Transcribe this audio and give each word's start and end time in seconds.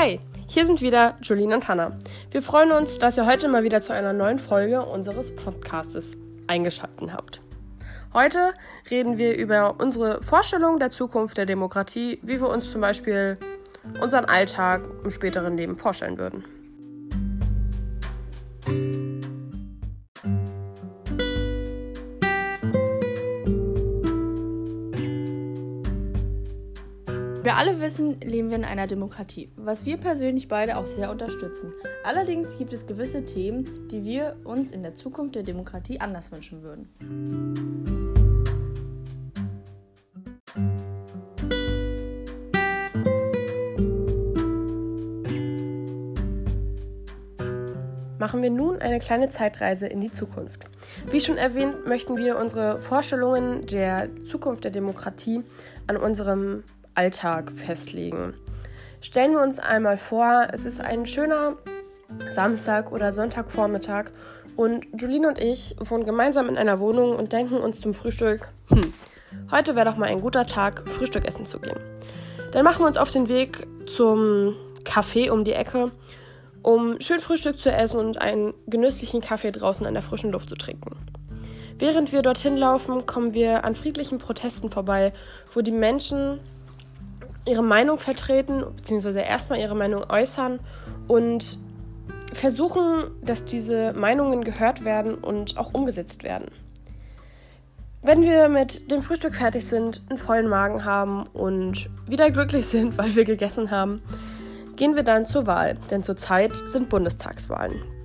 Hey, 0.00 0.20
hier 0.46 0.64
sind 0.64 0.80
wieder 0.80 1.16
Julien 1.22 1.52
und 1.52 1.66
Hannah. 1.66 1.98
Wir 2.30 2.40
freuen 2.40 2.70
uns, 2.70 3.00
dass 3.00 3.16
ihr 3.16 3.26
heute 3.26 3.48
mal 3.48 3.64
wieder 3.64 3.80
zu 3.80 3.92
einer 3.92 4.12
neuen 4.12 4.38
Folge 4.38 4.80
unseres 4.80 5.34
Podcastes 5.34 6.16
eingeschaltet 6.46 7.12
habt. 7.12 7.40
Heute 8.14 8.54
reden 8.92 9.18
wir 9.18 9.36
über 9.36 9.74
unsere 9.80 10.22
Vorstellung 10.22 10.78
der 10.78 10.90
Zukunft 10.90 11.36
der 11.36 11.46
Demokratie, 11.46 12.20
wie 12.22 12.40
wir 12.40 12.48
uns 12.48 12.70
zum 12.70 12.80
Beispiel 12.80 13.38
unseren 14.00 14.26
Alltag 14.26 14.88
im 15.02 15.10
späteren 15.10 15.56
Leben 15.56 15.76
vorstellen 15.76 16.16
würden. 16.16 16.44
Wir 27.48 27.56
alle 27.56 27.80
wissen, 27.80 28.20
leben 28.20 28.50
wir 28.50 28.58
in 28.58 28.66
einer 28.66 28.86
Demokratie, 28.86 29.50
was 29.56 29.86
wir 29.86 29.96
persönlich 29.96 30.48
beide 30.48 30.76
auch 30.76 30.86
sehr 30.86 31.10
unterstützen. 31.10 31.72
Allerdings 32.04 32.58
gibt 32.58 32.74
es 32.74 32.86
gewisse 32.86 33.24
Themen, 33.24 33.88
die 33.88 34.04
wir 34.04 34.36
uns 34.44 34.70
in 34.70 34.82
der 34.82 34.94
Zukunft 34.94 35.34
der 35.34 35.44
Demokratie 35.44 35.98
anders 35.98 36.30
wünschen 36.30 36.62
würden. 36.62 36.90
Machen 48.18 48.42
wir 48.42 48.50
nun 48.50 48.78
eine 48.78 48.98
kleine 48.98 49.30
Zeitreise 49.30 49.86
in 49.86 50.02
die 50.02 50.10
Zukunft. 50.10 50.66
Wie 51.10 51.22
schon 51.22 51.38
erwähnt, 51.38 51.86
möchten 51.86 52.18
wir 52.18 52.36
unsere 52.36 52.78
Vorstellungen 52.78 53.64
der 53.64 54.10
Zukunft 54.26 54.64
der 54.64 54.70
Demokratie 54.70 55.44
an 55.86 55.96
unserem 55.96 56.62
Alltag 56.98 57.52
festlegen. 57.52 58.34
Stellen 59.00 59.30
wir 59.30 59.40
uns 59.40 59.60
einmal 59.60 59.96
vor, 59.96 60.48
es 60.52 60.64
ist 60.64 60.80
ein 60.80 61.06
schöner 61.06 61.56
Samstag 62.28 62.90
oder 62.90 63.12
Sonntagvormittag 63.12 64.06
und 64.56 64.84
Julien 65.00 65.24
und 65.24 65.38
ich 65.38 65.76
wohnen 65.78 66.04
gemeinsam 66.04 66.48
in 66.48 66.58
einer 66.58 66.80
Wohnung 66.80 67.14
und 67.14 67.32
denken 67.32 67.58
uns 67.58 67.80
zum 67.80 67.94
Frühstück, 67.94 68.50
hm, 68.66 68.92
heute 69.52 69.76
wäre 69.76 69.88
doch 69.88 69.96
mal 69.96 70.08
ein 70.08 70.20
guter 70.20 70.44
Tag, 70.44 70.88
Frühstück 70.88 71.24
essen 71.24 71.46
zu 71.46 71.60
gehen. 71.60 71.78
Dann 72.50 72.64
machen 72.64 72.82
wir 72.82 72.88
uns 72.88 72.96
auf 72.96 73.12
den 73.12 73.28
Weg 73.28 73.64
zum 73.86 74.56
Café 74.82 75.30
um 75.30 75.44
die 75.44 75.52
Ecke, 75.52 75.92
um 76.64 77.00
schön 77.00 77.20
Frühstück 77.20 77.60
zu 77.60 77.70
essen 77.70 78.00
und 78.00 78.20
einen 78.20 78.54
genüsslichen 78.66 79.20
Kaffee 79.20 79.52
draußen 79.52 79.86
an 79.86 79.94
der 79.94 80.02
frischen 80.02 80.32
Luft 80.32 80.48
zu 80.48 80.56
trinken. 80.56 80.96
Während 81.78 82.10
wir 82.10 82.22
dorthin 82.22 82.56
laufen, 82.56 83.06
kommen 83.06 83.34
wir 83.34 83.62
an 83.62 83.76
friedlichen 83.76 84.18
Protesten 84.18 84.68
vorbei, 84.68 85.12
wo 85.54 85.60
die 85.60 85.70
Menschen 85.70 86.40
ihre 87.48 87.62
Meinung 87.62 87.98
vertreten, 87.98 88.64
beziehungsweise 88.76 89.20
erstmal 89.20 89.58
ihre 89.58 89.74
Meinung 89.74 90.04
äußern 90.08 90.60
und 91.06 91.58
versuchen, 92.32 93.10
dass 93.22 93.44
diese 93.44 93.92
Meinungen 93.94 94.44
gehört 94.44 94.84
werden 94.84 95.14
und 95.14 95.56
auch 95.56 95.72
umgesetzt 95.72 96.22
werden. 96.22 96.50
Wenn 98.02 98.22
wir 98.22 98.48
mit 98.48 98.90
dem 98.90 99.02
Frühstück 99.02 99.34
fertig 99.34 99.66
sind, 99.66 100.02
einen 100.08 100.18
vollen 100.18 100.48
Magen 100.48 100.84
haben 100.84 101.26
und 101.26 101.90
wieder 102.06 102.30
glücklich 102.30 102.66
sind, 102.66 102.96
weil 102.98 103.16
wir 103.16 103.24
gegessen 103.24 103.70
haben, 103.70 104.02
gehen 104.76 104.94
wir 104.94 105.02
dann 105.02 105.26
zur 105.26 105.46
Wahl, 105.46 105.76
denn 105.90 106.02
zurzeit 106.02 106.52
sind 106.66 106.88
Bundestagswahlen. 106.88 107.97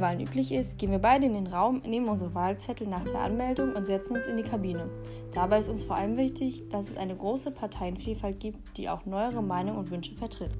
Wahlen 0.00 0.20
üblich 0.20 0.52
ist, 0.52 0.78
gehen 0.78 0.90
wir 0.90 0.98
beide 0.98 1.26
in 1.26 1.34
den 1.34 1.46
Raum, 1.46 1.82
nehmen 1.86 2.08
unsere 2.08 2.34
Wahlzettel 2.34 2.86
nach 2.86 3.04
der 3.04 3.20
Anmeldung 3.20 3.74
und 3.74 3.86
setzen 3.86 4.16
uns 4.16 4.26
in 4.26 4.36
die 4.36 4.42
Kabine. 4.42 4.88
Dabei 5.32 5.58
ist 5.58 5.68
uns 5.68 5.84
vor 5.84 5.96
allem 5.96 6.16
wichtig, 6.16 6.68
dass 6.70 6.90
es 6.90 6.96
eine 6.96 7.16
große 7.16 7.50
Parteienvielfalt 7.50 8.40
gibt, 8.40 8.76
die 8.76 8.88
auch 8.88 9.06
neuere 9.06 9.42
Meinungen 9.42 9.78
und 9.78 9.90
Wünsche 9.90 10.14
vertritt. 10.14 10.52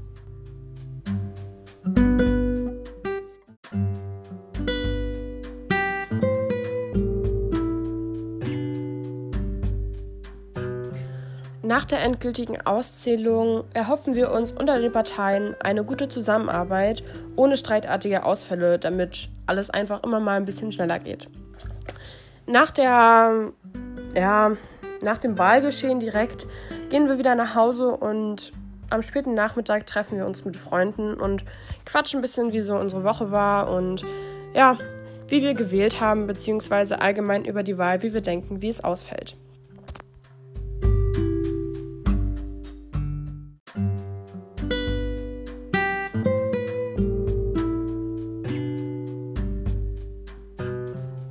Nach 11.68 11.84
der 11.84 12.00
endgültigen 12.00 12.58
Auszählung 12.62 13.64
erhoffen 13.74 14.14
wir 14.14 14.30
uns 14.32 14.52
unter 14.52 14.80
den 14.80 14.90
Parteien 14.90 15.54
eine 15.60 15.84
gute 15.84 16.08
Zusammenarbeit 16.08 17.02
ohne 17.36 17.58
streitartige 17.58 18.24
Ausfälle, 18.24 18.78
damit 18.78 19.28
alles 19.44 19.68
einfach 19.68 20.02
immer 20.02 20.18
mal 20.18 20.38
ein 20.38 20.46
bisschen 20.46 20.72
schneller 20.72 20.98
geht. 20.98 21.28
Nach 22.46 22.70
der 22.70 23.52
ja, 24.14 24.52
nach 25.02 25.18
dem 25.18 25.36
Wahlgeschehen 25.36 26.00
direkt 26.00 26.46
gehen 26.88 27.06
wir 27.06 27.18
wieder 27.18 27.34
nach 27.34 27.54
Hause 27.54 27.90
und 27.90 28.50
am 28.88 29.02
späten 29.02 29.34
Nachmittag 29.34 29.86
treffen 29.86 30.16
wir 30.16 30.24
uns 30.24 30.46
mit 30.46 30.56
Freunden 30.56 31.20
und 31.20 31.44
quatschen 31.84 32.20
ein 32.20 32.22
bisschen, 32.22 32.54
wie 32.54 32.62
so 32.62 32.76
unsere 32.76 33.04
Woche 33.04 33.30
war 33.30 33.70
und 33.70 34.06
ja, 34.54 34.78
wie 35.26 35.42
wir 35.42 35.52
gewählt 35.52 36.00
haben, 36.00 36.26
beziehungsweise 36.26 37.02
allgemein 37.02 37.44
über 37.44 37.62
die 37.62 37.76
Wahl, 37.76 38.02
wie 38.02 38.14
wir 38.14 38.22
denken, 38.22 38.62
wie 38.62 38.70
es 38.70 38.82
ausfällt. 38.82 39.36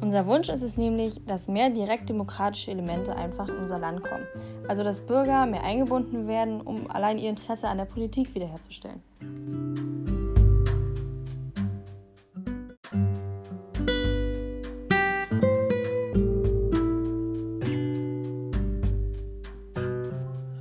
Unser 0.07 0.25
Wunsch 0.25 0.47
ist 0.47 0.61
es 0.61 0.77
nämlich, 0.77 1.19
dass 1.25 1.49
mehr 1.49 1.69
direktdemokratische 1.69 2.71
Elemente 2.71 3.13
einfach 3.13 3.49
in 3.49 3.57
unser 3.57 3.77
Land 3.77 4.03
kommen. 4.03 4.25
Also 4.69 4.81
dass 4.81 5.01
Bürger 5.01 5.45
mehr 5.45 5.63
eingebunden 5.63 6.29
werden, 6.29 6.61
um 6.61 6.89
allein 6.89 7.17
ihr 7.17 7.29
Interesse 7.29 7.67
an 7.67 7.77
der 7.77 7.83
Politik 7.83 8.33
wiederherzustellen. 8.33 9.01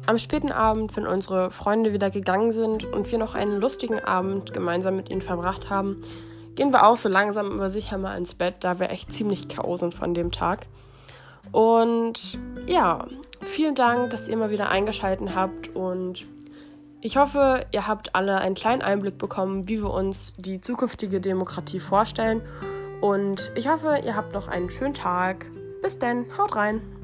Am 0.06 0.18
späten 0.18 0.50
Abend, 0.50 0.96
wenn 0.96 1.06
unsere 1.06 1.52
Freunde 1.52 1.92
wieder 1.92 2.10
gegangen 2.10 2.50
sind 2.50 2.84
und 2.84 3.12
wir 3.12 3.18
noch 3.18 3.36
einen 3.36 3.60
lustigen 3.60 4.00
Abend 4.00 4.52
gemeinsam 4.52 4.96
mit 4.96 5.08
ihnen 5.08 5.20
verbracht 5.20 5.70
haben, 5.70 6.02
gehen 6.56 6.72
wir 6.72 6.86
auch 6.86 6.96
so 6.96 7.08
langsam 7.08 7.52
aber 7.52 7.70
sicher 7.70 7.98
mal 7.98 8.16
ins 8.16 8.34
Bett, 8.34 8.56
da 8.60 8.80
wir 8.80 8.90
echt 8.90 9.12
ziemlich 9.12 9.48
K.O. 9.48 9.76
sind 9.76 9.94
von 9.94 10.14
dem 10.14 10.32
Tag. 10.32 10.66
Und 11.52 12.38
ja, 12.66 13.06
vielen 13.42 13.74
Dank, 13.74 14.10
dass 14.10 14.26
ihr 14.26 14.36
mal 14.36 14.50
wieder 14.50 14.68
eingeschaltet 14.68 15.34
habt 15.34 15.68
und 15.68 16.26
ich 17.00 17.16
hoffe, 17.16 17.64
ihr 17.70 17.86
habt 17.86 18.16
alle 18.16 18.38
einen 18.38 18.56
kleinen 18.56 18.82
Einblick 18.82 19.16
bekommen, 19.18 19.68
wie 19.68 19.80
wir 19.80 19.90
uns 19.90 20.34
die 20.38 20.60
zukünftige 20.60 21.20
Demokratie 21.20 21.78
vorstellen. 21.78 22.42
Und 23.00 23.52
ich 23.54 23.68
hoffe, 23.68 24.00
ihr 24.04 24.16
habt 24.16 24.32
noch 24.32 24.48
einen 24.48 24.70
schönen 24.70 24.94
Tag. 24.94 25.46
Bis 25.82 25.98
dann, 25.98 26.24
haut 26.36 26.56
rein! 26.56 26.95